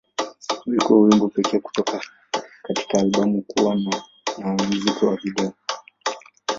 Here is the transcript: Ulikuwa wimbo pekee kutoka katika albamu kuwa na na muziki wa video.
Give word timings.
Ulikuwa 0.67 0.99
wimbo 1.01 1.27
pekee 1.27 1.59
kutoka 1.59 2.01
katika 2.63 2.99
albamu 2.99 3.41
kuwa 3.41 3.75
na 3.75 4.01
na 4.37 4.47
muziki 4.53 5.05
wa 5.05 5.15
video. 5.15 5.53